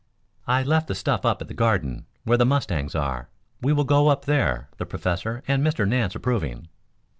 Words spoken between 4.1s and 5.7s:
there, the Professor and